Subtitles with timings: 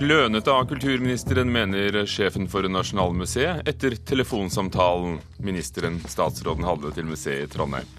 [0.00, 7.50] Klønete av kulturministeren, mener sjefen for Nasjonalmuseet etter telefonsamtalen ministeren statsråden hadde til museet i
[7.52, 7.90] Trondheim.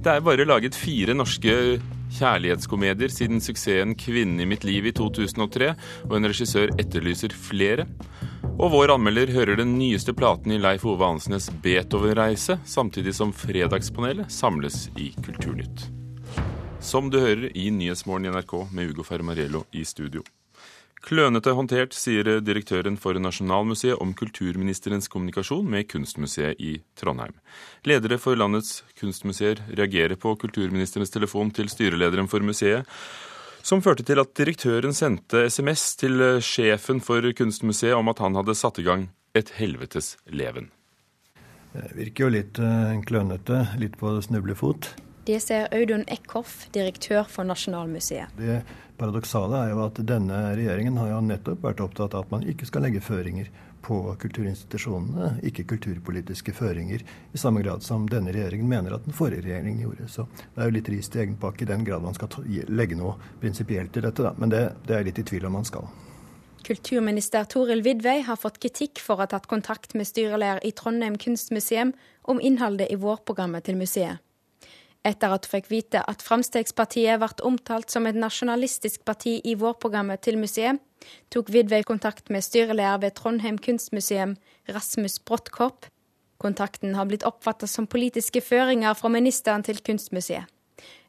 [0.00, 1.76] Det er bare laget fire norske
[2.16, 5.74] kjærlighetskomedier siden suksessen 'Kvinnen i mitt liv' i 2003,
[6.08, 7.84] og en regissør etterlyser flere.
[8.56, 14.32] Og vår anmelder hører den nyeste platen i Leif Ove Ansnes Beethoven-reise, samtidig som Fredagspanelet
[14.32, 15.90] samles i Kulturnytt.
[16.80, 20.24] Som du hører i Nyhetsmorgen i NRK med Ugo Fermarello i studio.
[21.02, 27.34] Klønete håndtert, sier direktøren for Nasjonalmuseet om kulturministerens kommunikasjon med Kunstmuseet i Trondheim.
[27.90, 32.86] Ledere for landets kunstmuseer reagerer på kulturministerens telefon til styrelederen for museet,
[33.66, 38.58] som førte til at direktøren sendte SMS til sjefen for Kunstmuseet om at han hadde
[38.58, 40.70] satt i gang et helvetes leven.
[41.72, 44.92] Det virker jo litt eh, klønete, litt på snublefot.
[45.24, 48.32] Det ser Audun Eckhoff, direktør for Nasjonalmuseet.
[48.34, 48.56] Det
[48.98, 52.66] paradoksale er jo at denne regjeringen har jo nettopp vært opptatt av at man ikke
[52.66, 53.50] skal legge føringer
[53.86, 59.44] på kulturinstitusjonene, ikke kulturpolitiske føringer, i samme grad som denne regjeringen mener at den forrige
[59.46, 60.08] regjeringen gjorde.
[60.10, 62.98] Så det er jo litt rist i egen pakke i den grad man skal legge
[62.98, 64.34] noe prinsipielt i dette, da.
[64.42, 65.86] Men det, det er jeg litt i tvil om man skal.
[66.66, 71.14] Kulturminister Toril Vidvei har fått kritikk for å ha tatt kontakt med styreleder i Trondheim
[71.18, 71.94] kunstmuseum
[72.30, 74.18] om innholdet i vårprogrammet til museet.
[75.02, 80.22] Etter at hun fikk vite at Fremskrittspartiet ble omtalt som et nasjonalistisk parti i vårprogrammet
[80.22, 80.78] til museet,
[81.34, 84.36] tok Vidvei kontakt med styreleder ved Trondheim kunstmuseum,
[84.70, 85.88] Rasmus Brottkorp.
[86.38, 90.46] Kontakten har blitt oppfattet som politiske føringer fra ministeren til Kunstmuseet.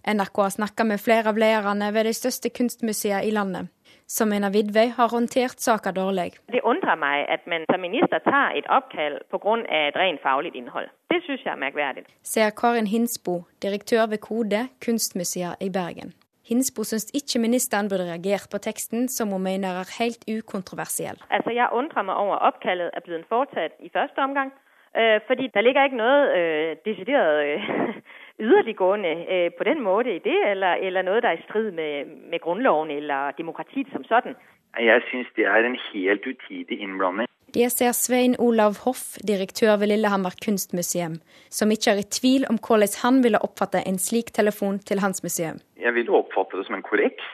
[0.03, 3.69] NRK har snakka med flere av lederne ved de største kunstmuseene i landet
[4.07, 6.31] som mener Vidvei har håndtert saken dårlig.
[6.51, 9.55] Det undrer meg at man som minister tar et oppkall pga.
[9.69, 10.89] et rent faglig innhold.
[11.11, 12.03] Det syns jeg er merkverdig.
[12.23, 16.13] Sier Karin Hinsbo, direktør ved Kode, kunstmuseet i Bergen.
[16.49, 21.17] Hinsbo syns ikke ministeren burde reagert på teksten, som hun mener er helt ukontroversiell.
[21.29, 24.51] Altså, Jeg undrer meg over oppkallet er blitt foretatt i første omgang.
[24.97, 27.61] Øh, fordi der ligger ikke noe øh, desideret øh,
[28.39, 32.05] yderliggående øh, på den måte i det, eller, eller noe der er i strid med,
[32.31, 34.35] med Grunnloven eller demokratiet som sådan.
[34.79, 37.27] Jeg syns det er en helt utidig innblanding.
[37.53, 41.15] Det ser Svein Olav Hoff, direktør ved Lillehammer kunstmuseum,
[41.49, 45.23] som ikke er i tvil om hvordan han ville oppfatte en slik telefon til hans
[45.23, 45.59] museum.
[45.77, 47.27] Jeg vil oppfatte det som en korreks,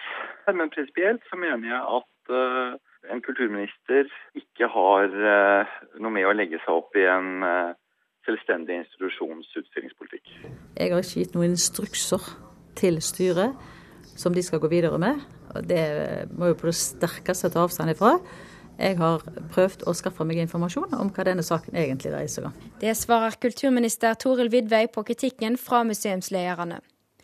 [0.59, 2.75] men prinsipielt så mener jeg at uh,
[3.13, 7.71] en kulturminister ikke har uh, noe med å legge seg opp i en uh,
[8.29, 10.31] selvstendig institusjonsutstillingspolitikk.
[10.77, 12.29] Jeg har ikke gitt noen instrukser
[12.79, 13.57] til styret
[14.19, 15.19] som de skal gå videre med.
[15.55, 18.17] og Det må jo på det sterkeste ta avstand ifra.
[18.79, 22.55] Jeg har prøvd å skaffe meg informasjon om hva denne saken egentlig dreier seg om.
[22.79, 26.79] Det svarer kulturminister Toril Vidvei på kritikken fra museumslederne.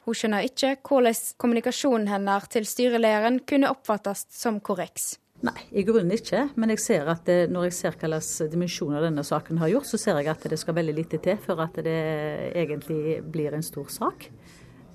[0.05, 5.15] Hun skjønner ikke hvordan kommunikasjonen hennes til styrelederen kunne oppfattes som korreks.
[5.43, 6.45] Nei, i grunnen ikke.
[6.55, 9.89] Men jeg ser at det, når jeg ser hva slags dimensjoner denne saken har gjort,
[9.89, 11.97] så ser jeg at det skal veldig lite til før at det
[12.55, 14.29] egentlig blir en stor sak.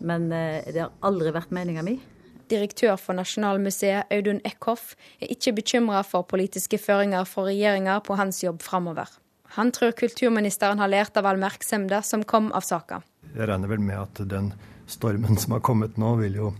[0.00, 1.98] Men eh, det har aldri vært meninga mi.
[2.50, 8.40] Direktør for Nasjonalmuseet, Audun Eckhoff, er ikke bekymra for politiske føringer for regjeringa på hans
[8.42, 9.12] jobb framover.
[9.54, 13.02] Han tror kulturministeren har lært av all oppmerksomheten som kom av saka.
[13.34, 14.52] Jeg regner vel med at den
[14.90, 16.50] stormen som har kommet nå, vil jo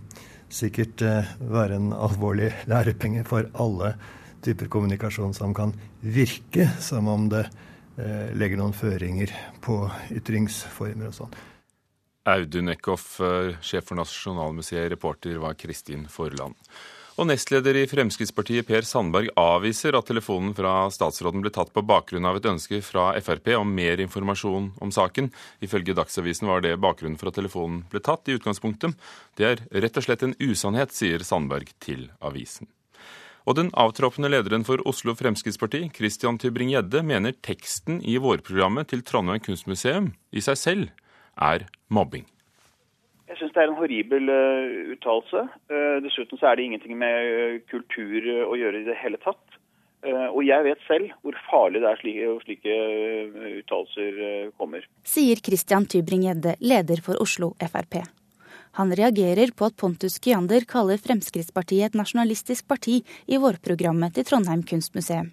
[0.51, 3.95] sikkert eh, være en alvorlig lærepenge for alle
[4.45, 7.45] typer kommunikasjon som kan virke som om det
[7.97, 9.83] eh, legger noen føringer på
[10.17, 11.39] ytringsformer og sånn.
[12.31, 16.57] Audun Eckhoff, eh, sjef for Nasjonalmuseet, reporter var Kristin Forland.
[17.19, 22.27] Og nestleder i Fremskrittspartiet Per Sandberg avviser at telefonen fra statsråden ble tatt på bakgrunn
[22.29, 25.27] av et ønske fra Frp om mer informasjon om saken.
[25.59, 28.95] Ifølge Dagsavisen var det bakgrunnen for at telefonen ble tatt i utgangspunktet.
[29.35, 32.71] Det er rett og slett en usannhet, sier Sandberg til avisen.
[33.43, 39.41] Og den avtroppende lederen for Oslo Fremskrittsparti, Christian Tybring-Gjedde, mener teksten i vårprogrammet til Trondheim
[39.43, 40.91] kunstmuseum i seg selv
[41.35, 42.29] er mobbing.
[43.31, 45.45] Jeg syns det er en horribel uh, uttalelse.
[45.71, 49.39] Uh, dessuten så er det ingenting med uh, kultur å gjøre i det hele tatt.
[50.03, 52.77] og jeg vet selv hvor farlig det er slike, slike
[53.59, 54.15] uttalelser
[54.57, 54.87] kommer.
[55.05, 57.99] Sier Christian Tybring-Gjedde, leder for Oslo Frp.
[58.79, 64.65] Han reagerer på at Pontus Kyander kaller Fremskrittspartiet et nasjonalistisk parti i vårprogrammet til Trondheim
[64.65, 65.29] kunstmuseum.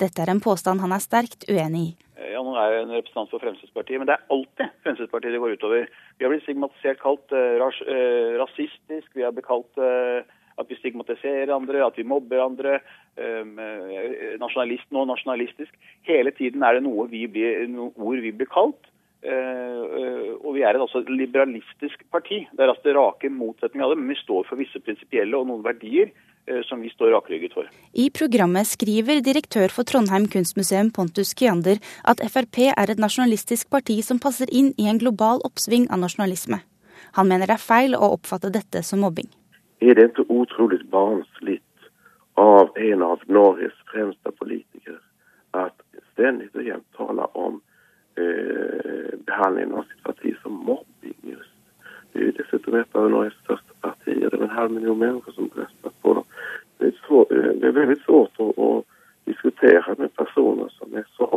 [0.00, 1.90] Dette er en påstand han er sterkt uenig i.
[2.30, 5.56] Ja, Nå er jeg en representant for Fremskrittspartiet, men det er alltid Fremskrittspartiet det går
[5.58, 5.88] utover.
[6.16, 10.20] Vi har blitt stigmatisert kalt uh, ras, uh, rasistisk, vi har blitt kalt uh,
[10.60, 12.78] at vi stigmatiserer andre, at vi mobber andre.
[13.20, 13.56] Um,
[14.40, 15.72] nasjonalist nå, nasjonalistisk.
[16.08, 18.90] Hele tiden er det noe vi blir, noen ord vi blir kalt.
[19.22, 22.42] Og vi er et altså, liberalistisk parti.
[22.52, 25.48] Det er altså det rake motsetning av det, men vi står for visse prinsipielle og
[25.50, 26.08] noen verdier
[26.48, 27.68] eh, som vi står rakrygget for.
[27.92, 34.00] I programmet skriver direktør for Trondheim kunstmuseum Pontus Kyander at Frp er et nasjonalistisk parti
[34.06, 36.62] som passer inn i en global oppsving av nasjonalisme.
[37.18, 39.28] Han mener det er feil å oppfatte dette som mobbing.
[39.80, 41.60] Er det ikke utrolig barnslig
[42.40, 45.00] av en av Norges fremste politikere
[45.56, 45.74] at
[46.12, 47.58] stendig og jevnt tale om
[48.16, 51.18] eh, behandlingen av sitt parti som mobbing.
[51.22, 51.54] just.
[52.12, 54.28] Det er jo dessuten et av Norges største partier.
[54.28, 56.24] Det er en halv million mennesker som røster på dem.
[56.78, 58.70] Det er, så, eh, det er veldig svårt å, å
[59.30, 61.28] diskutere med personer som er så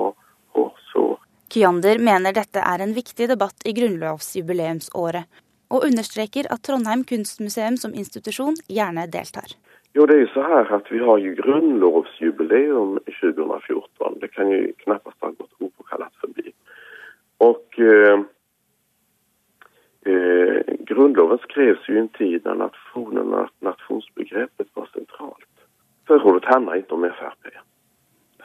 [0.55, 1.17] hårsår.
[1.53, 5.43] Kyander mener dette er en viktig debatt i grunnlovsjubileumsåret,
[5.73, 9.53] og understreker at Trondheim kunstmuseum som institusjon gjerne deltar.
[9.93, 14.17] Jo, det er jo så her at vi har jo grunnlovsjubileum i 2014.
[14.21, 15.52] Det kan jo knappast ha gått.
[17.43, 18.19] Og eh,
[20.11, 25.53] eh, grundloven skrevs jo i en tid när nationen og nationsbegreppet var centralt.
[26.07, 27.43] Förordet handler ikke om Frp.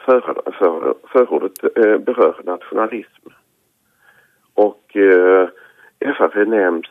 [0.04, 0.20] För,
[0.58, 3.28] för, förordet eh, berör nationalism.
[4.54, 5.48] Och eh,
[6.00, 6.90] Frp nämns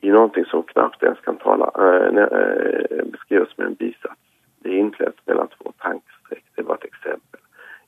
[0.00, 4.20] i noe som knappt ens kan tala, eh, beskrivas med en bisats.
[4.62, 6.44] Det er inklätt mellan två tankstreck.
[6.56, 7.40] Det var et eksempel.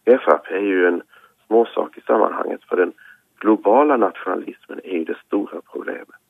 [0.06, 1.02] FRP er jo en
[1.46, 2.92] småsak i sammanhanget for den
[3.40, 6.20] globala nasjonalismen er det store problemet.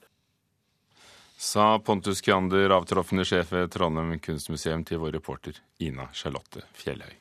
[1.37, 7.12] Sa Pontus Kjander, avtroffende sjef ved Trondheim kunstmuseum, til vår reporter Ina Charlotte Fjellhøy.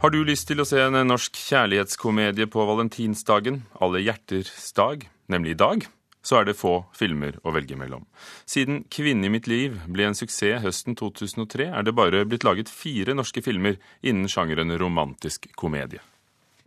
[0.00, 5.56] Har du lyst til å se en norsk kjærlighetskomedie på valentinsdagen, Alle hjerters dag, nemlig
[5.56, 5.86] i dag,
[6.26, 8.04] så er det få filmer å velge mellom.
[8.48, 12.68] Siden 'Kvinne i mitt liv' ble en suksess høsten 2003, er det bare blitt laget
[12.68, 16.02] fire norske filmer innen sjangeren romantisk komedie.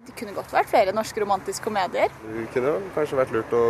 [0.06, 2.09] Det kunne godt vært flere norske romantiske komedier.
[2.09, 3.65] Det kunne kanskje vært lurt å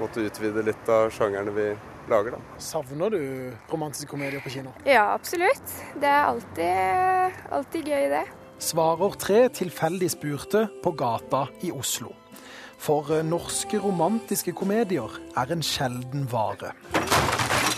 [0.00, 1.66] måtte utvide litt av sjangerne vi
[2.08, 2.58] lager, da.
[2.58, 4.72] Savner du romantiske komedier på kino?
[4.86, 5.66] Ja, absolutt.
[6.00, 8.24] Det er alltid, alltid gøy, det
[8.62, 12.12] svarer tre tilfeldig spurte på gata i Oslo.
[12.82, 16.72] For eh, norske romantiske komedier er en sjelden vare.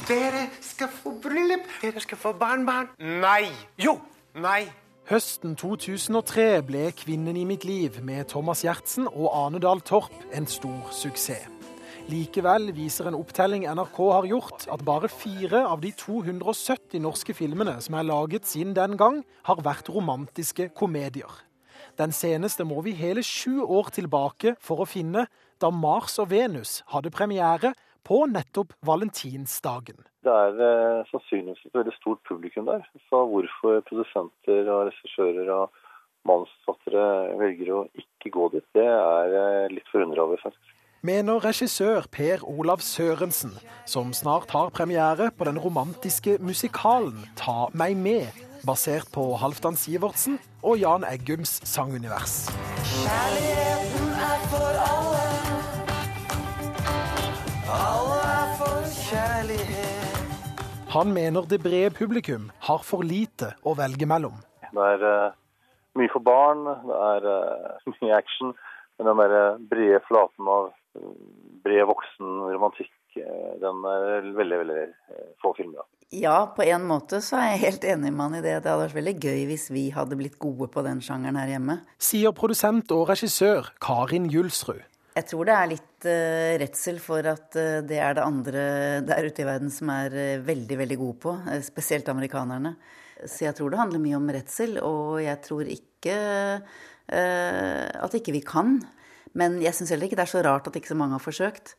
[0.08, 2.88] Dere skal få bryllup, dere skal få barnebarn.
[3.20, 3.50] Nei!
[3.76, 3.98] Jo!
[4.40, 4.62] Nei!
[5.10, 10.48] Høsten 2003 ble 'Kvinnen i mitt liv' med Thomas Gjertsen og Ane Dahl Torp en
[10.48, 11.50] stor suksess.
[12.08, 17.76] Likevel viser en opptelling NRK har gjort, at bare fire av de 270 norske filmene
[17.80, 21.32] som er laget siden den gang, har vært romantiske komedier.
[22.00, 25.26] Den seneste må vi hele sju år tilbake for å finne,
[25.62, 30.02] da Mars og Venus hadde premiere på nettopp valentinsdagen.
[30.24, 32.84] Det er eh, sannsynligvis et veldig stort publikum der.
[33.08, 35.82] Så hvorfor produsenter og regissører og
[36.28, 42.06] manusforfattere velger å ikke gå dit, det er eh, litt forundra over, faktisk mener regissør
[42.08, 43.52] Per Olav Sørensen,
[43.84, 48.30] som snart har premiere på den romantiske musikalen Ta meg med,
[48.66, 52.48] basert på Halvdan Sivertsen og Jan Eggums sangunivers.
[52.88, 55.22] Kjærligheten er for alle.
[57.76, 60.20] Alle er for kjærlighet.
[60.96, 64.36] Han mener det brede publikum har for lite å velge mellom.
[64.74, 65.34] Det er uh,
[65.98, 68.54] mye for barn, det er uh, mye action.
[68.98, 70.70] Men den der brede flaten av
[71.64, 75.86] bred voksen-romantikk, eh, den er veldig, veldig eh, få filmer.
[76.14, 78.56] Ja, på en måte så er jeg helt enig med han i det.
[78.62, 81.80] Det hadde vært veldig gøy hvis vi hadde blitt gode på den sjangeren her hjemme.
[81.98, 84.82] Sier produsent og regissør Karin Julsrud.
[85.14, 88.64] Jeg tror det er litt uh, redsel for at uh, det er det andre
[89.06, 91.34] der ute i verden som er uh, veldig, veldig gode på.
[91.62, 92.74] spesielt amerikanerne.
[93.22, 96.16] Så jeg tror det handler mye om redsel, og jeg tror ikke
[97.04, 98.74] at ikke vi kan.
[99.38, 101.74] Men jeg syns heller ikke det er så rart at ikke så mange har forsøkt.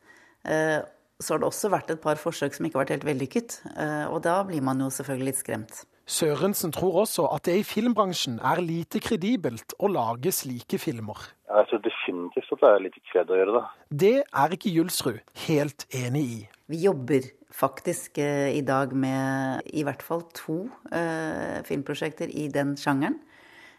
[1.22, 3.60] Så har det også vært et par forsøk som ikke har vært helt vellykket.
[3.72, 5.84] Eh, og da blir man jo selvfølgelig litt skremt.
[6.06, 11.18] Sørensen tror også at det i filmbransjen er lite kredibelt å lage slike filmer.
[11.50, 13.64] Jeg tror definitivt at det er litt kred å gjøre det.
[14.04, 16.38] Det er ikke Julsrud helt enig i.
[16.70, 22.76] Vi jobber faktisk eh, i dag med i hvert fall to eh, filmprosjekter i den
[22.78, 23.18] sjangeren.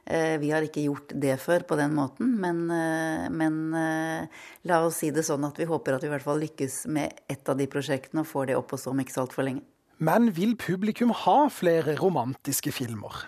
[0.08, 4.28] Eh, vi har ikke gjort det før på den måten, men, eh, men, eh,
[4.64, 7.12] la oss si det sånn at vi håper at vi i hvert fall lykkes med
[7.28, 9.64] ett av de prosjektene og får det opp og så om ikke så altfor lenge.
[10.00, 13.28] Men vil publikum ha flere romantiske filmer?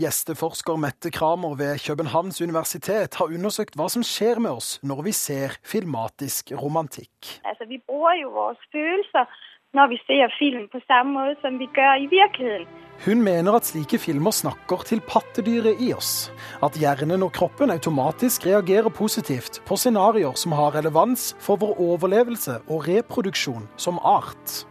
[0.00, 5.12] Gjesteforsker Mette Kramer ved Københavns universitet har undersøkt hva som skjer med oss når vi
[5.12, 7.38] ser filmatisk romantikk.
[7.44, 9.28] Altså, vi bruker jo våre følelser
[9.76, 12.85] når vi ser film på samme måte som vi gjør i virkeligheten.
[13.04, 16.30] Hun mener at slike filmer snakker til pattedyret i oss.
[16.64, 22.60] At hjernen og kroppen automatisk reagerer positivt på scenarioer som har relevans for vår overlevelse
[22.66, 24.64] og reproduksjon som art.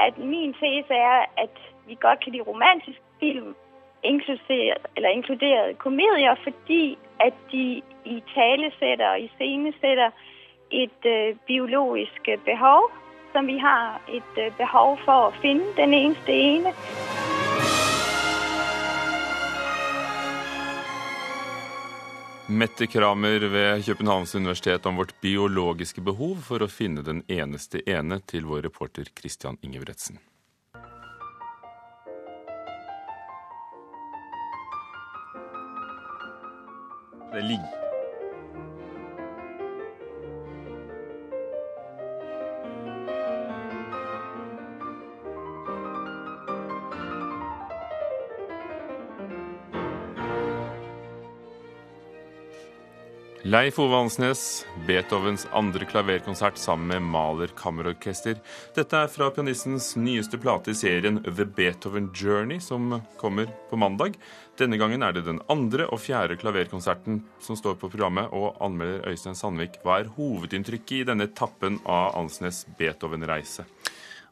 [0.00, 3.54] At min tese er at vi godt kan lide romantisk film,
[4.04, 10.10] inkluderet komedier, fordi at de i talesetter og iscenesetter
[10.70, 12.90] et uh, biologisk behov,
[13.32, 16.72] som vi har et uh, behov for å finne den eneste ene.
[22.52, 28.18] Mette Kramer ved Københavns universitet om vårt biologiske behov for å finne den eneste ene
[28.28, 30.18] til vår reporter Christian Ingebretsen.
[37.32, 37.81] Det ligger
[53.42, 58.36] Leif Ove Ansnes, Beethovens andre klaverkonsert sammen med Maler Kammerorkester.
[58.76, 64.14] Dette er fra pianistens nyeste plate i serien The Beethoven Journey, som kommer på mandag.
[64.62, 69.10] Denne gangen er det den andre og fjerde klaverkonserten som står på programmet, og anmelder
[69.10, 73.66] Øystein Sandvik, hva er hovedinntrykket i denne etappen av Ansnes Beethoven-reise?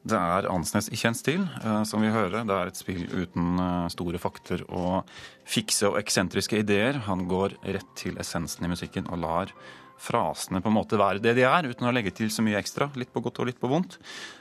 [0.01, 2.47] Det er Ansnes i kjent stil, eh, som vi hører.
[2.49, 5.11] Det er et spill uten eh, store fakter og
[5.45, 7.03] fikse og eksentriske ideer.
[7.05, 9.53] Han går rett til essensen i musikken og lar
[10.01, 12.89] frasene på en måte være det de er, uten å legge til så mye ekstra.
[12.97, 13.99] Litt på godt og litt på vondt.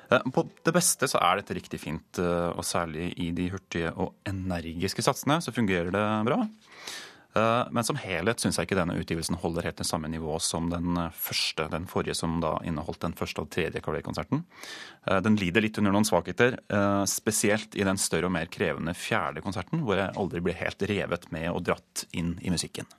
[0.08, 4.16] Eh, på det beste så er dette riktig fint, og særlig i de hurtige og
[4.30, 6.40] energiske satsene så fungerer det bra.
[7.36, 10.70] Eh, men som helhet syns jeg ikke denne utgivelsen holder helt det samme nivå som
[10.72, 14.42] den eh, første, den forrige som da inneholdt den første og tredje klaverkonserten.
[15.06, 16.58] Eh, den lider litt under noen svakheter,
[17.10, 21.30] spesielt i den større og mer krevende fjerde konserten, hvor jeg aldri ble helt revet
[21.36, 22.90] med og dratt inn i musikken.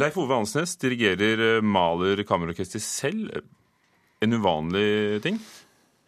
[0.00, 3.42] Leif Ove Ansnes dirigerer Maler kammerorkester selv.
[4.22, 5.40] En uvanlig ting?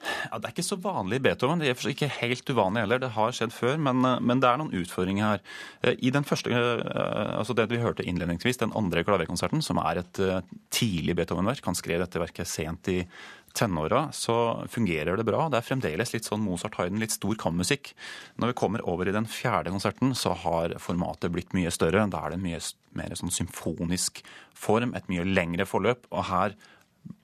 [0.03, 1.61] Ja, Det er ikke så vanlig i Beethoven.
[1.63, 3.03] Det er ikke helt uvanlig heller.
[3.03, 5.41] Det har skjedd før, men, eh, men, det er noen utfordringer her.
[5.83, 10.03] Eh, I den første, eh, altså det vi hørte innledningsvis, den andre klaverkonserten, som er
[10.03, 13.07] et tidlig Beethoven-verk, han skrev dette verket sent i
[13.55, 15.49] tenåra, så fungerer det bra.
[15.49, 17.93] Det er fremdeles litt sånn Mozart-Hayden, litt stor kammusikk.
[18.39, 22.09] Når vi kommer over i den fjerde konserten, så har formatet blitt mye større.
[22.09, 22.61] Da er det mye
[22.97, 24.23] mer sånn symfonisk
[24.55, 26.57] form, et mye lengre forløp, og her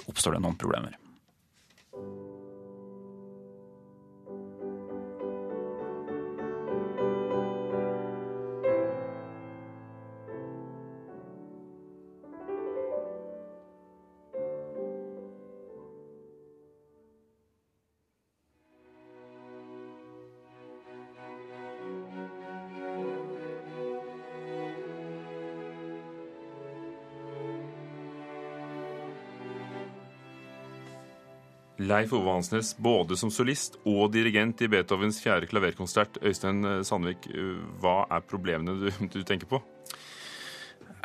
[0.06, 0.96] oppstår det noen problemer.
[31.78, 36.18] Leif Ove Hansnes både som solist og dirigent i Beethovens fjerde klaverkonsert.
[36.26, 37.30] Øystein Sandvik,
[37.82, 39.62] hva er problemene du, du tenker på?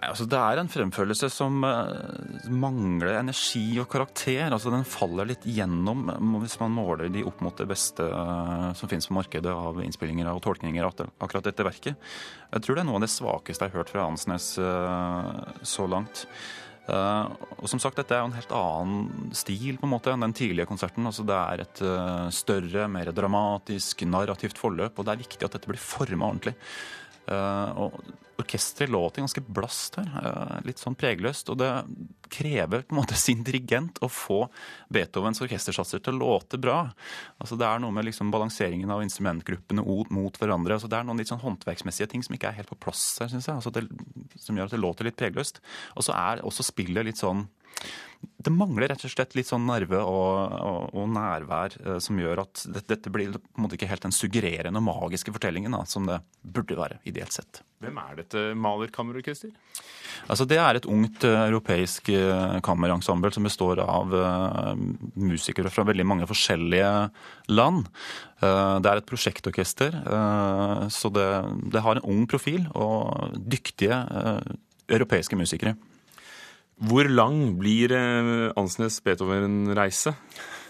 [0.04, 4.50] Altså, det er en fremførelse som uh, mangler energi og karakter.
[4.50, 6.10] Altså, den faller litt gjennom
[6.42, 8.08] hvis man måler de opp mot det beste
[8.78, 12.12] som finnes på markedet av innspillinger og tolkninger av akkurat dette verket.
[12.52, 15.88] Jeg tror det er noe av det svakeste jeg har hørt fra Ansnes uh, så
[15.90, 16.26] langt.
[16.84, 17.32] Uh,
[17.64, 20.36] og som sagt, Dette er jo en helt annen stil på en måte enn den
[20.36, 21.08] tidlige konserten.
[21.08, 25.56] Altså Det er et uh, større, mer dramatisk, narrativt forløp, og det er viktig at
[25.56, 26.58] dette blir forma ordentlig.
[27.30, 28.04] Uh, og
[28.42, 31.52] Orkesteret låter ganske blast her, uh, litt sånn pregløst.
[31.54, 31.70] Og det
[32.34, 34.40] krever på en måte sin dirigent å få
[34.94, 36.80] Beethovens orkestersatser til å låte bra.
[37.38, 40.80] Altså Det er noe med liksom balanseringen av instrumentgruppene mot hverandre.
[40.80, 43.30] Altså Det er noen litt sånn håndverksmessige ting som ikke er helt på plass her,
[43.30, 43.60] syns jeg.
[43.62, 43.86] Altså det,
[44.42, 45.62] som gjør at det låter litt pregløst.
[45.94, 47.46] Og så er også spillet litt sånn
[48.44, 52.44] det mangler rett og slett litt sånn nerve og, og, og nærvær eh, som gjør
[52.44, 55.84] at dette, dette, blir på en måte ikke helt den suggererende og magiske fortellingen da,
[55.90, 57.62] som det burde være, ideelt sett.
[57.84, 59.52] Hvem er dette malerkammerorkester?
[60.32, 64.74] Altså, det er et ungt uh, europeisk uh, kammerensemble som består av uh,
[65.20, 66.92] musikere fra veldig mange forskjellige
[67.52, 67.88] land.
[68.44, 69.94] det er et prosjektorkester,
[70.92, 71.28] så det,
[71.72, 74.02] det, har en ung profil og dyktige
[74.92, 75.78] europeiske musikere.
[76.82, 80.16] Hvor lang blir eh, Ansnes Beethoven-reise?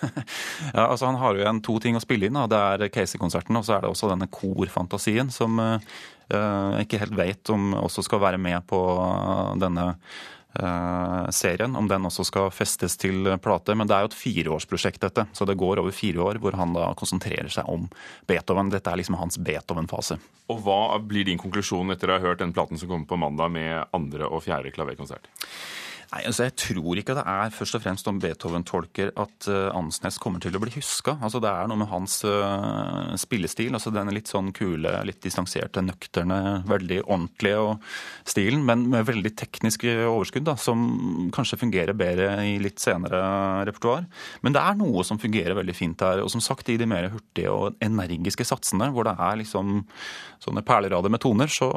[0.75, 2.38] ja, altså Han har jo igjen to ting å spille inn.
[2.38, 2.48] Da.
[2.51, 5.62] Det er Casey-konserten, og så er det også denne korfantasien som
[6.33, 8.79] jeg ikke helt vet om også skal være med på
[9.62, 9.91] denne
[10.60, 13.74] Eh, serien, om den også skal festes til plate.
[13.74, 15.25] Men det er jo et fireårsprosjekt, dette.
[15.33, 17.88] Så det går over fire år, hvor han da konsentrerer seg om
[18.29, 18.69] Beethoven.
[18.74, 20.19] Dette er liksom hans Beethoven-fase.
[20.53, 23.50] Og hva blir din konklusjon etter å ha hørt den platen som kommer på mandag
[23.55, 25.31] med andre og fjerde klaverkonsert?
[26.12, 30.19] Nei, altså Jeg tror ikke det er først og fremst om Beethoven-tolker at uh, Ansnes
[30.22, 31.15] kommer til å bli huska.
[31.24, 33.74] Altså, det er noe med hans uh, spillestil.
[33.74, 37.88] altså Den litt sånn kule, litt distanserte, nøkterne, veldig ordentlige og
[38.29, 43.24] stilen, men med veldig teknisk overskudd, da, som kanskje fungerer bedre i litt senere
[43.69, 44.05] repertoar.
[44.45, 46.24] Men det er noe som fungerer veldig fint her.
[46.24, 49.83] Og som sagt, i de mer hurtige og energiske satsene, hvor det er liksom
[50.43, 51.69] sånne perlerader med toner, så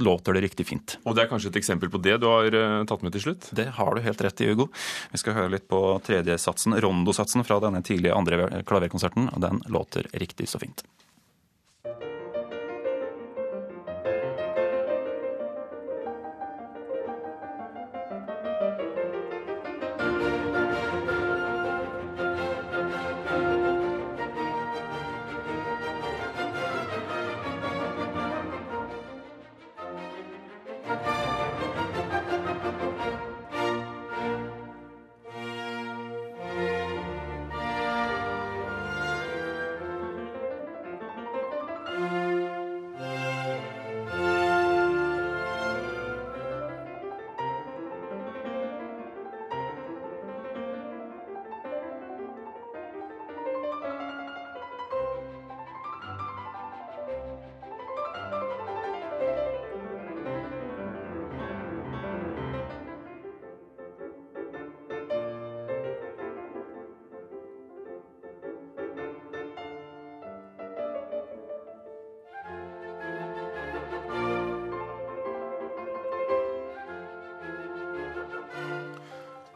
[0.00, 0.98] låter det riktig fint.
[1.08, 3.48] Og det er kanskje et eksempel på det du har uh, tatt med til slutt?
[3.56, 4.68] Det har du helt rett i, Hugo.
[5.12, 9.30] Vi skal høre litt på tredje satsen, rondosatsen fra denne tidlige andre klaverkonserten.
[9.42, 10.84] Den låter riktig så fint.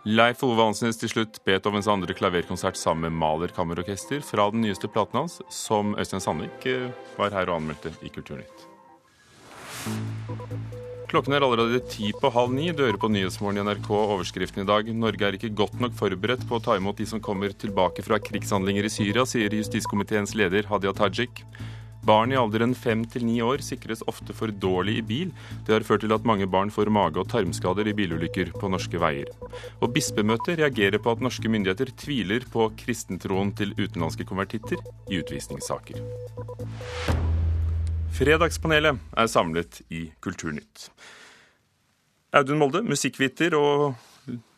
[0.05, 5.23] Leif Ove Hansnes til slutt Beethovens andre klaverkonsert sammen med Malerkammerorkester fra den nyeste platen
[5.23, 8.67] hans, som Øystein Sandvik eh, var her og anmeldte i Kulturnytt.
[11.09, 12.69] Klokken er allerede ti på halv ni.
[12.77, 13.89] Dører på Nyhetsmorgen i NRK.
[13.97, 17.23] Overskriften i dag Norge er ikke godt nok forberedt på å ta imot de som
[17.25, 21.47] kommer tilbake fra krigshandlinger i Syria, sier justiskomiteens leder Hadia Tajik.
[22.05, 25.31] Barn i alderen fem til ni år sikres ofte for dårlig i bil.
[25.65, 29.01] Det har ført til at mange barn får mage- og tarmskader i bilulykker på norske
[29.01, 29.31] veier.
[29.81, 36.03] Og Bispemøtet reagerer på at norske myndigheter tviler på kristentroen til utenlandske konvertitter i utvisningssaker.
[38.15, 40.91] Fredagspanelet er samlet i Kulturnytt.
[42.37, 43.97] Audun Molde, musikkviter og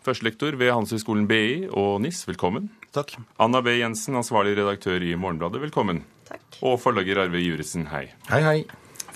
[0.03, 2.73] førstelektor ved Handelshøyskolen BI og NIS, velkommen.
[2.97, 3.15] Takk.
[3.39, 3.79] Anna B.
[3.79, 6.03] Jensen, ansvarlig redaktør i Morgenbladet, velkommen.
[6.27, 6.61] Takk.
[6.67, 8.09] Og forlager Arve Juresen, hei.
[8.31, 8.59] Hei, hei.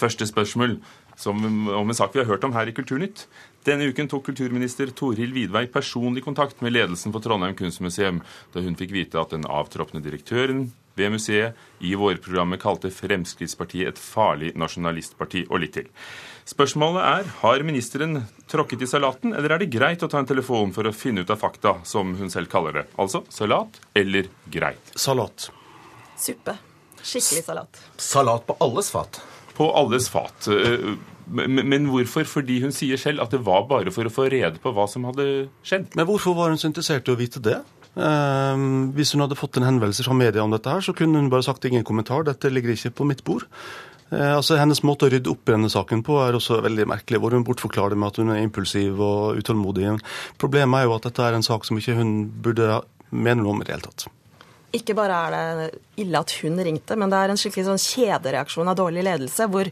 [0.01, 0.79] Første spørsmål
[1.21, 3.27] som, om en sak vi har hørt om her i Kulturnytt.
[3.67, 8.23] Denne uken tok kulturminister Torhild Widvey personlig kontakt med ledelsen for Trondheim kunstmuseum
[8.55, 14.01] da hun fikk vite at den avtroppende direktøren ved museet i vårprogrammet kalte Fremskrittspartiet et
[14.01, 15.91] farlig nasjonalistparti, og litt til.
[16.49, 20.75] Spørsmålet er har ministeren tråkket i salaten, eller er det greit å ta en telefon
[20.77, 22.89] for å finne ut av fakta, som hun selv kaller det?
[23.01, 24.93] Altså salat eller greit?
[24.97, 25.51] Salat.
[26.21, 26.59] Suppe.
[27.07, 27.81] Skikkelig salat.
[28.01, 29.21] Salat på alles fat.
[29.57, 30.49] På alles fat.
[30.51, 30.95] Eh,
[31.31, 32.27] men hvorfor?
[32.27, 35.07] Fordi hun sier selv at det var bare for å få rede på hva som
[35.07, 35.27] hadde
[35.67, 35.93] skjedd.
[35.99, 37.61] Men hvorfor var hun så interessert i å vite det?
[37.99, 38.65] Eh,
[38.97, 41.47] hvis hun hadde fått en henvendelse fra media om dette, her, så kunne hun bare
[41.47, 42.27] sagt ingen kommentar.
[42.27, 43.47] Dette ligger ikke på mitt bord.
[44.11, 47.21] Eh, altså Hennes måte å rydde opp i denne saken på er også veldig merkelig,
[47.23, 49.93] hvor hun bortforklarer det med at hun er impulsiv og utålmodig.
[50.41, 53.63] Problemet er jo at dette er en sak som ikke hun burde mene noe om
[53.63, 54.09] i det hele tatt.
[54.77, 55.69] Ikke bare er det
[56.05, 59.49] ille at hun ringte, men det er en skikkelig sånn kjedereaksjon av dårlig ledelse.
[59.51, 59.71] hvor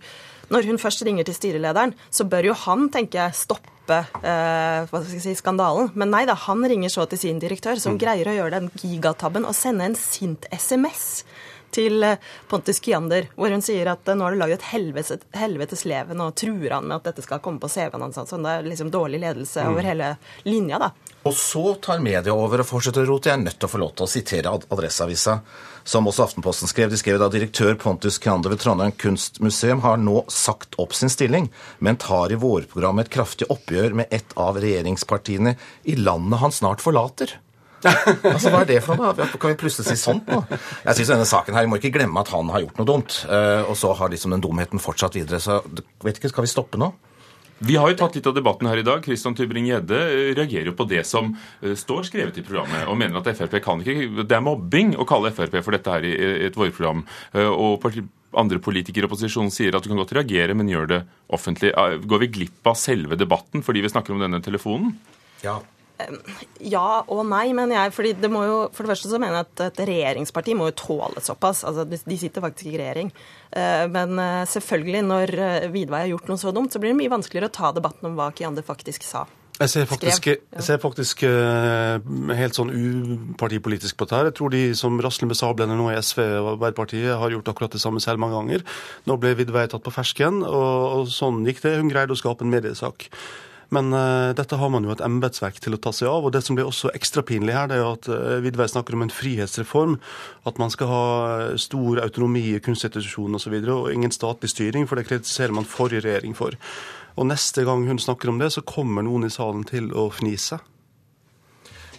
[0.48, 5.02] når hun først ringer til styrelederen, så bør jo han, tenker jeg, stoppe eh, hva
[5.02, 5.90] skal jeg si, skandalen.
[5.98, 8.00] Men nei da, han ringer så til sin direktør, som mm.
[8.00, 11.26] greier å gjøre den gigatabben og sende en sint SMS
[11.76, 12.16] til eh,
[12.48, 16.24] Pontus Kiander, hvor hun sier at eh, nå har du lagd et helvetes, helvetes leven
[16.24, 18.20] og truer han med at dette skal komme på CV-en hans.
[18.30, 19.72] Sånn, det er liksom dårlig ledelse mm.
[19.74, 20.14] over hele
[20.48, 20.94] linja, da.
[21.26, 23.28] Og så tar media over og fortsetter å rote.
[23.30, 25.40] Jeg er nødt til å få lov til å sitere Adresseavisa,
[25.88, 26.92] som også Aftenposten skrev.
[26.92, 31.50] De skrev da direktør Pontus Kyander ved Trondheim kunstmuseum har nå sagt opp sin stilling,
[31.84, 35.56] men tar i vårprogrammet et kraftig oppgjør med et av regjeringspartiene
[35.90, 37.34] i landet han snart forlater.
[37.84, 39.12] altså, Hva er det for noe?
[39.38, 40.40] Kan vi plutselig si sånt nå?
[40.50, 43.20] Jeg synes denne saken her, Vi må ikke glemme at han har gjort noe dumt.
[43.28, 45.42] Eh, og så har liksom den dumheten fortsatt videre.
[45.42, 45.60] Så
[46.02, 46.90] vet ikke, skal vi stoppe nå?
[47.58, 49.00] Vi har jo tatt litt av debatten her i dag.
[49.02, 53.18] Kristian Tybring-Gjedde eh, reagerer jo på det som eh, står skrevet i programmet, og mener
[53.18, 56.14] at Frp kan ikke Det er mobbing å kalle Frp for dette her i
[56.46, 57.02] et vårprogram.
[57.48, 57.88] Og
[58.38, 61.00] andre politikere i opposisjonen sier at du kan godt reagere, men gjør det
[61.34, 61.72] offentlig.
[62.06, 64.94] Går vi glipp av selve debatten fordi vi snakker om denne telefonen?
[65.42, 65.58] Ja.
[66.62, 67.94] Ja og nei, mener jeg.
[67.96, 70.76] fordi det må jo, For det første så mener jeg at et regjeringsparti må jo
[70.78, 71.64] tåle såpass.
[71.66, 73.10] altså De sitter faktisk ikke i regjering.
[73.50, 77.00] Eh, men eh, selvfølgelig, når eh, Vidvei har gjort noe så dumt, så blir det
[77.00, 79.26] mye vanskeligere å ta debatten om hva Kiander faktisk sa.
[79.58, 84.28] Jeg ser faktisk, jeg ser faktisk helt sånn upartipolitisk på dette.
[84.28, 87.74] Jeg tror de som rasler med sablene nå i SV og Arbeiderpartiet, har gjort akkurat
[87.74, 88.62] det samme selv mange ganger.
[89.10, 91.74] Nå ble Vidvei tatt på fersken, og, og sånn gikk det.
[91.80, 93.08] Hun greide å skape en mediesak.
[93.74, 96.24] Men uh, dette har man jo et embetsverk til å ta seg av.
[96.24, 98.96] Og det som blir også ekstra pinlig her, det er jo at uh, Vidvei snakker
[98.96, 99.98] om en frihetsreform.
[100.48, 101.02] At man skal ha
[101.60, 103.58] stor autonomi i kunstinstitusjonene osv.
[103.58, 106.56] Og, så og ingen statlig styring, for det kritiserer man forrige regjering for.
[107.18, 110.60] Og neste gang hun snakker om det, så kommer noen i salen til å fnise.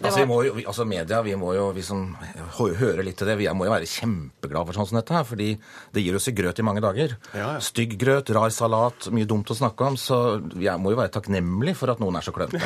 [0.00, 2.14] Altså, vi må jo, vi, altså Media, vi må jo, vi som
[2.56, 5.26] hører litt til det, vi må jo være kjempeglade for sånn som dette her.
[5.28, 5.48] Fordi
[5.94, 7.16] det gir oss grøt i mange dager.
[7.34, 7.60] Ja, ja.
[7.64, 9.98] Stygg grøt, rar salat, mye dumt å snakke om.
[10.00, 12.64] Så jeg må jo være takknemlig for at noen er så klønete.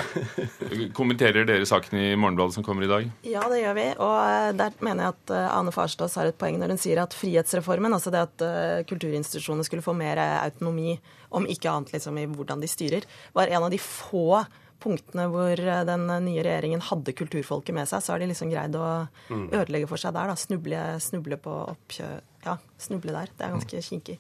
[0.98, 3.10] Kommenterer dere saken i Morgenbladet som kommer i dag?
[3.26, 3.88] Ja, det gjør vi.
[3.98, 7.02] Og eh, der mener jeg at eh, Ane Farstad har et poeng når hun sier
[7.02, 10.98] at frihetsreformen, altså det at eh, kulturinstitusjonene skulle få mer autonomi,
[11.34, 14.44] om ikke annet liksom i hvordan de styrer, var en av de få
[14.80, 15.56] punktene hvor
[15.86, 19.48] den nye regjeringen hadde kulturfolket med seg, så har de liksom greid å Mm.
[19.52, 20.26] ødelegge for seg der.
[20.28, 22.20] da, Snuble, snuble på oppkjø...
[22.44, 23.28] Ja, snuble der.
[23.38, 24.18] Det er ganske kinkig.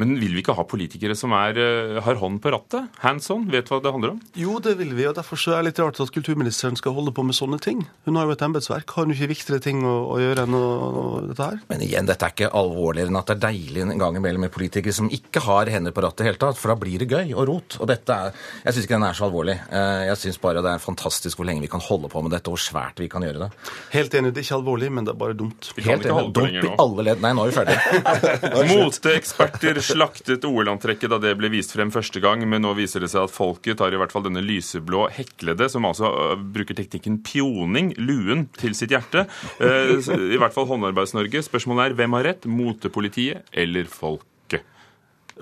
[0.00, 2.88] Men vil vi ikke ha politikere som er, eh, har hånd på rattet?
[3.02, 3.44] Hands on?
[3.52, 4.20] Vet hva det handler om?
[4.38, 7.12] Jo, det vil vi, og derfor så er det litt rart at kulturministeren skal holde
[7.12, 7.82] på med sånne ting.
[8.06, 8.88] Hun har jo et embetsverk.
[8.96, 11.58] Har hun ikke viktigere ting å, å gjøre enn å, å, dette her?
[11.68, 14.54] Men igjen, dette er ikke alvorligere enn at det er deilig en gang imellom med
[14.54, 17.34] politikere som ikke har hender på rattet i hele tatt, for da blir det gøy
[17.36, 17.76] og rot.
[17.84, 18.32] Og dette er,
[18.64, 19.58] jeg syns ikke den er så alvorlig.
[19.68, 22.48] Eh, Jeg syns bare det er fantastisk hvor lenge vi kan holde på med dette,
[22.48, 23.50] og hvor svært vi kan gjøre det.
[23.92, 25.68] Helt enig, det er ikke alvorlig, men det er bare dumt.
[25.76, 26.32] Helt enig.
[26.32, 27.20] Dump i alle ledd.
[27.22, 28.72] Nei, nå er vi ferdige.
[28.72, 33.26] Moteeksperter slaktet OL-antrekket da det ble vist frem første gang, men nå viser det seg
[33.26, 37.92] at folket tar i hvert fall denne lyseblå heklede, som altså øh, bruker teknikken pioning,
[38.00, 39.26] luen, til sitt hjerte.
[39.62, 39.94] Eh,
[40.34, 41.44] I hvert fall Håndarbeids-Norge.
[41.46, 42.48] Spørsmålet er hvem har rett?
[42.48, 44.66] Motepolitiet eller folket?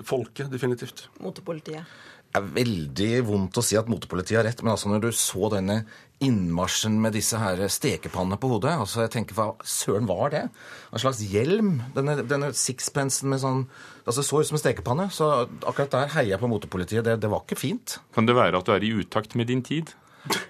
[0.07, 1.07] Folket, definitivt.
[1.21, 1.99] Motepolitiet.
[2.31, 5.49] Det er veldig vondt å si at motepolitiet har rett, men altså når du så
[5.51, 5.81] denne
[6.21, 10.43] innmarsjen med disse her stekepannene på hodet altså jeg tenker, Hva søren var det?
[10.91, 11.79] En slags hjelm?
[11.95, 13.65] Denne, denne sixpensen med sånn
[14.05, 15.09] altså Så ut som en stekepanne.
[15.13, 15.27] Så
[15.61, 17.05] akkurat der heier jeg på motepolitiet.
[17.05, 17.99] Det, det var ikke fint.
[18.15, 19.93] Kan det være at du er i utakt med din tid?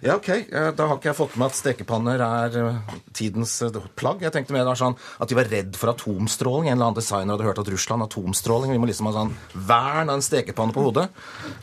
[0.00, 0.28] Ja, OK.
[0.48, 4.22] Da har ikke jeg fått med at stekepanner er eh, tidens eh, plagg.
[4.24, 6.70] Jeg tenkte mer da sånn at de var redd for atomstråling.
[6.70, 8.72] En eller annen designer hadde hørt at Russland atomstråling.
[8.72, 11.10] Vi må liksom ha sånn vern av en stekepanne på hodet.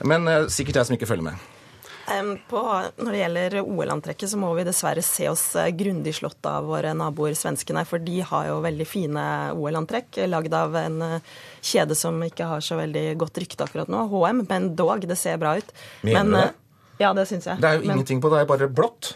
[0.06, 1.57] Men eh, sikkert jeg som ikke følger med.
[2.48, 2.62] På,
[3.04, 6.94] når det gjelder OL-antrekket, så må vi dessverre se oss eh, grundig slått av våre
[6.96, 7.84] naboer svenskene.
[7.86, 9.26] For de har jo veldig fine
[9.58, 11.20] OL-antrekk, lagd av en eh,
[11.68, 14.46] kjede som ikke har så veldig godt rykte akkurat nå, HM.
[14.48, 15.76] Men dog, det ser bra ut.
[16.08, 16.46] Mener du det?
[16.48, 16.64] eh,
[17.04, 17.60] Ja, det syns jeg.
[17.62, 19.12] Det er jo Men- ingenting på det, det er bare blått.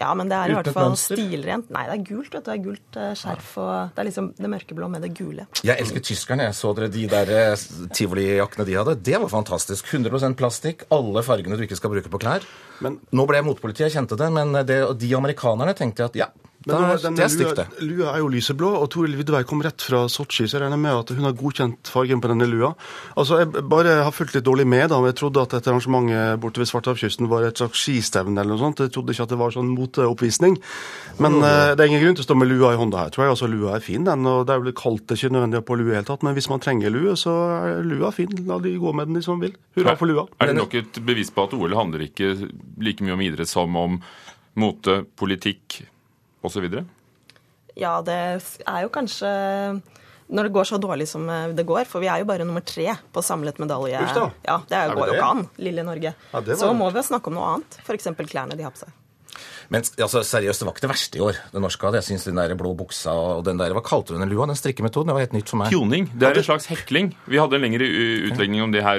[0.00, 1.68] Ja, men det er i hvert fall stilrent.
[1.74, 2.32] Nei, det er gult.
[2.32, 2.50] vet du.
[2.50, 5.46] Det er gult eh, skjerf og Det er liksom det mørkeblå med det gule.
[5.60, 6.48] Jeg elsker tyskerne.
[6.48, 8.96] Jeg så dere de der eh, tivolijakkene de hadde.
[9.10, 9.92] Det var fantastisk.
[9.92, 10.86] 100% plastikk.
[10.94, 12.46] Alle fargene du ikke skal bruke på klær.
[12.80, 16.28] Nå ble jeg motpolitiet, jeg kjente det, men det, de amerikanerne tenkte jeg at ja,
[16.66, 17.64] Men da, den, det er stygt, det.
[17.88, 20.92] lua er jo lyseblå, og Toril Vidvei kom rett fra Sotsji, så jeg regner med
[20.92, 22.74] at hun har godkjent fargen på denne lua.
[23.16, 24.98] Altså, Jeg bare har fulgt litt dårlig med, da.
[25.00, 28.60] men Jeg trodde at dette arrangementet borte ved Svartehavskysten var et slags skistevne eller noe
[28.60, 28.82] sånt.
[28.84, 30.58] Jeg trodde ikke at det var sånn moteoppvisning.
[31.24, 33.24] Men eh, det er ingen grunn til å stå med lua i hånda her, tror
[33.24, 33.36] jeg.
[33.38, 34.28] Altså, Lua er fin, den.
[34.28, 35.94] Og det er jo litt kaldt, det er ikke nødvendig å ha på lue i
[35.94, 36.26] det hele tatt.
[36.28, 38.36] Men hvis man trenger lue, så er lua fin.
[38.50, 39.56] La de gå med den de som vil.
[39.80, 40.26] Hurra for lua.
[40.44, 42.34] Er det nok et bevis på at OL handler ikke
[42.84, 43.96] like mye om idrett som om
[44.60, 45.80] mote, politikk
[46.44, 46.66] osv.?
[47.80, 48.16] Ja, det
[48.66, 49.30] er jo kanskje
[50.30, 52.62] når det går så dårlig som eh, det går, for vi er jo bare nummer
[52.62, 53.98] tre på samlet medalje.
[53.98, 54.32] Uff.
[54.46, 56.12] Ja, Det Er går jo ikke an, lille Norge.
[56.14, 58.04] Ja, det var- Så må vi jo snakke om noe annet, f.eks.
[58.30, 58.92] klærne de har på seg.
[59.70, 61.98] Men altså, seriøst, det var ikke det verste i år, det norske hadde.
[62.02, 64.46] Jeg syns den der blå buksa og den der Hva kalte du den lua?
[64.46, 65.06] Den strikkemetoden?
[65.06, 65.70] Det var helt nytt for meg.
[65.70, 66.08] Pjoning.
[66.18, 67.14] Det er en slags hekling.
[67.30, 67.86] Vi hadde en lengre
[68.30, 68.98] utlegning om det her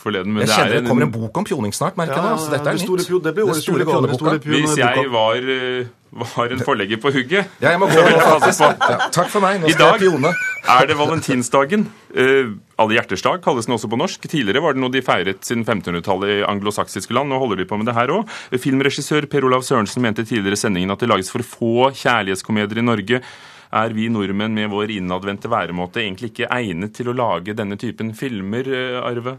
[0.00, 0.32] forleden.
[0.32, 2.28] Men Jeg det kjenner er det kommer en bok om pjoning snart, merker jeg Ja,
[2.30, 2.36] nå.
[2.36, 3.08] Altså, dette er det store nytt.
[3.12, 7.60] pjo- det blir årets julegave, det Hvis jeg var, ø, var en forlegger på hugget
[7.62, 8.00] Ja, jeg må gå.
[8.02, 9.60] Ja, takk for meg.
[9.62, 10.32] Nå I skal dag jeg
[10.70, 11.84] er det valentinsdagen.
[12.10, 14.26] Uh, Alle hjerters dag kalles den også på norsk.
[14.26, 17.30] Tidligere var det noe de feiret siden 1500-tallet i anglosaksiske land.
[17.30, 18.34] Nå holder de på med det her òg.
[18.58, 22.86] Filmregissør Per Olav Sørensen mente tidligere i sendingen at det lages for få kjærlighetskomedier i
[22.86, 23.22] Norge.
[23.70, 28.10] Er vi nordmenn med vår innadvendte væremåte egentlig ikke egnet til å lage denne typen
[28.18, 29.36] filmer, eh, Arve?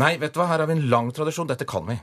[0.00, 1.50] Nei, vet du hva, her har vi en lang tradisjon.
[1.50, 1.98] Dette kan vi.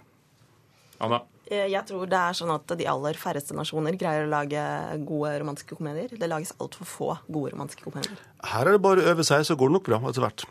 [1.01, 1.23] Anna?
[1.51, 4.61] Eh, Jeg tror det er sånn at de aller færreste nasjoner greier å lage
[5.03, 6.13] gode romantiske komedier.
[6.15, 8.15] Det lages altfor få gode romantiske komedier.
[8.53, 10.45] Her er det bare å øve seg, så går det nok bra etter hvert.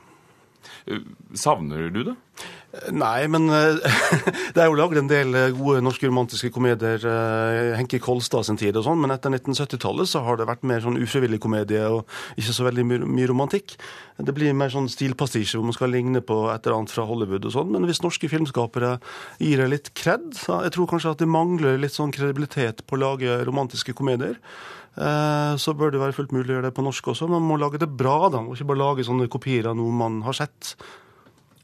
[0.86, 1.04] Eh,
[1.38, 2.16] Savner du det?
[2.94, 3.80] Nei, men eh,
[4.54, 7.02] det er jo lagd en del eh, gode norske romantiske komedier.
[7.02, 10.82] Henke Henki Kolstad sin tid og sånn, men etter 1970-tallet så har det vært mer
[10.84, 12.04] sånn ufrivillig komedie og
[12.40, 13.76] ikke så veldig mye romantikk.
[14.20, 17.48] Det blir mer sånn stilpastisje hvor man skal ligne på et eller annet fra Hollywood
[17.48, 17.72] og sånn.
[17.74, 18.98] Men hvis norske filmskapere
[19.40, 22.98] gir det litt kred, så jeg tror kanskje at det mangler litt sånn kredibilitet på
[22.98, 24.38] å lage romantiske komedier.
[24.96, 27.28] Eh, Så bør det være fullt mulig å gjøre det på norsk også.
[27.30, 28.40] Man må lage det bra, da.
[28.40, 30.74] Man må ikke bare lage sånne kopier av noe man har sett.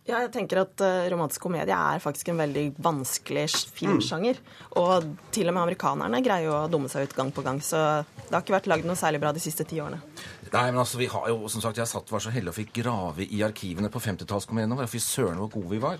[0.06, 4.38] Ja, jeg tenker at uh, romantisk komedie er faktisk en veldig vanskelig filmsjanger.
[4.38, 4.38] filmsjanger.
[4.78, 8.04] Og til og med amerikanerne greier jo å dumme seg ut gang på gang, så
[8.20, 9.98] det har ikke vært lagd noe særlig bra de siste ti årene.
[10.52, 12.72] Nei, men altså, vi har jo, som sagt, Jeg satt var så heldig og fikk
[12.78, 14.90] grave i arkivene på 50-tallskomediene våre.
[14.90, 15.98] Fy søren hvor gode vi var.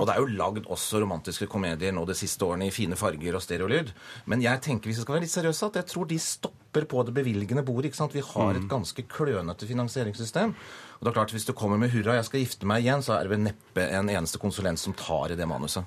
[0.00, 3.38] Og det er jo lagd også romantiske komedier nå de siste årene i fine farger
[3.38, 3.92] og stereolyd.
[4.30, 7.04] Men jeg tenker hvis vi skal være litt seriøse, at jeg tror de stopper på
[7.06, 7.92] det bevilgende bordet.
[7.92, 8.16] ikke sant?
[8.16, 10.56] Vi har et ganske klønete finansieringssystem.
[10.98, 13.18] Og det er klart, Hvis du kommer med 'hurra, jeg skal gifte meg igjen', så
[13.18, 15.84] er det vel neppe en eneste konsulent som tar i det manuset.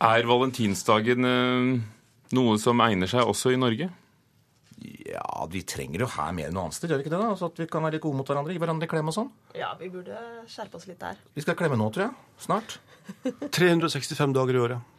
[0.00, 1.80] Er valentinsdagen eh,
[2.32, 3.90] noe som egner seg også i Norge?
[4.78, 7.22] Ja, vi trenger jo her mer enn noe annet sted, gjør vi ikke det?
[7.24, 7.32] da?
[7.38, 9.30] Så At vi kan være litt gode mot hverandre, gi hverandre klem og sånn.
[9.58, 10.18] Ja, vi burde
[10.50, 11.18] skjerpe oss litt der.
[11.34, 12.14] Vi skal klemme nå, tror jeg.
[12.44, 12.78] Snart.
[13.58, 14.94] 365 dager i året.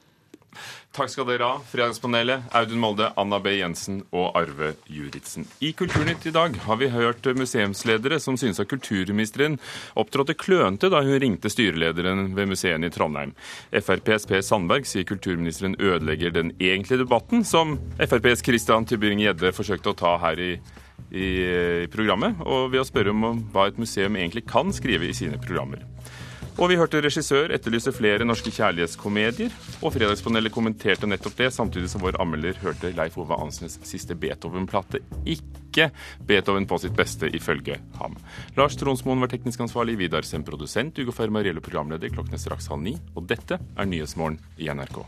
[0.95, 3.53] Takk skal dere ha, Fredagspanelet, Audun Molde, Anna B.
[3.59, 5.45] Jensen og Arve Juritzen.
[5.61, 9.59] I Kulturnytt i dag har vi hørt museumsledere som synes at kulturministeren
[9.99, 13.35] opptrådte klønete da hun ringte styrelederen ved museene i Trondheim.
[13.69, 19.99] FrPs Per Sandberg sier kulturministeren ødelegger den egentlige debatten, som FrPs Christian Tybring-Gjedde forsøkte å
[19.99, 20.51] ta her i,
[21.13, 21.29] i,
[21.93, 25.85] programmet, og ved å spørre om hva et museum egentlig kan skrive i sine programmer.
[26.59, 29.53] Og vi hørte regissør etterlyse flere norske kjærlighetskomedier.
[29.79, 34.99] Og Fredagspanelet kommenterte nettopp det, samtidig som vår anmelder hørte Leif Ove Ansnes siste Beethoven-plate.
[35.23, 35.87] Ikke
[36.27, 38.19] Beethoven på sitt beste, ifølge ham.
[38.59, 42.11] Lars Tronsmoen var teknisk ansvarlig, Vidar Sem produsent, Ugo Fermariello programleder.
[42.11, 42.97] Klokken er straks halv ni.
[43.15, 45.05] Og dette er Nyhetsmorgen i NRK.